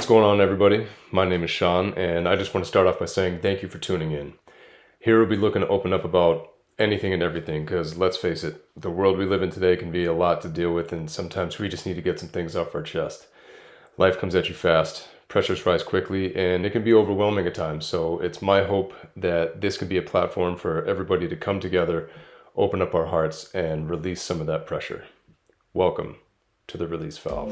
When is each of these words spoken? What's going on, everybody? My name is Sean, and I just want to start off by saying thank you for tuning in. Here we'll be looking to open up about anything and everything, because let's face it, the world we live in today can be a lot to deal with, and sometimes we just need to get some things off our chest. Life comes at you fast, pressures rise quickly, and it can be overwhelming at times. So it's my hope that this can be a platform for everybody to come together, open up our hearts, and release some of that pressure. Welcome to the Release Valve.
What's 0.00 0.08
going 0.08 0.24
on, 0.24 0.40
everybody? 0.40 0.86
My 1.12 1.28
name 1.28 1.44
is 1.44 1.50
Sean, 1.50 1.92
and 1.92 2.26
I 2.26 2.34
just 2.34 2.54
want 2.54 2.64
to 2.64 2.68
start 2.68 2.86
off 2.86 2.98
by 2.98 3.04
saying 3.04 3.40
thank 3.40 3.60
you 3.60 3.68
for 3.68 3.76
tuning 3.76 4.12
in. 4.12 4.32
Here 4.98 5.18
we'll 5.18 5.28
be 5.28 5.36
looking 5.36 5.60
to 5.60 5.68
open 5.68 5.92
up 5.92 6.06
about 6.06 6.48
anything 6.78 7.12
and 7.12 7.22
everything, 7.22 7.66
because 7.66 7.98
let's 7.98 8.16
face 8.16 8.42
it, 8.42 8.64
the 8.74 8.88
world 8.88 9.18
we 9.18 9.26
live 9.26 9.42
in 9.42 9.50
today 9.50 9.76
can 9.76 9.92
be 9.92 10.06
a 10.06 10.14
lot 10.14 10.40
to 10.40 10.48
deal 10.48 10.72
with, 10.72 10.90
and 10.90 11.10
sometimes 11.10 11.58
we 11.58 11.68
just 11.68 11.84
need 11.84 11.96
to 11.96 12.00
get 12.00 12.18
some 12.18 12.30
things 12.30 12.56
off 12.56 12.74
our 12.74 12.80
chest. 12.80 13.26
Life 13.98 14.18
comes 14.18 14.34
at 14.34 14.48
you 14.48 14.54
fast, 14.54 15.06
pressures 15.28 15.66
rise 15.66 15.82
quickly, 15.82 16.34
and 16.34 16.64
it 16.64 16.70
can 16.70 16.82
be 16.82 16.94
overwhelming 16.94 17.46
at 17.46 17.54
times. 17.54 17.84
So 17.84 18.20
it's 18.20 18.40
my 18.40 18.64
hope 18.64 18.94
that 19.14 19.60
this 19.60 19.76
can 19.76 19.88
be 19.88 19.98
a 19.98 20.02
platform 20.02 20.56
for 20.56 20.82
everybody 20.86 21.28
to 21.28 21.36
come 21.36 21.60
together, 21.60 22.08
open 22.56 22.80
up 22.80 22.94
our 22.94 23.08
hearts, 23.08 23.54
and 23.54 23.90
release 23.90 24.22
some 24.22 24.40
of 24.40 24.46
that 24.46 24.66
pressure. 24.66 25.04
Welcome 25.74 26.16
to 26.68 26.78
the 26.78 26.88
Release 26.88 27.18
Valve. 27.18 27.50